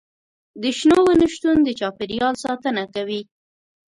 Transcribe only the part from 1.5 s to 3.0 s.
د چاپیریال ساتنه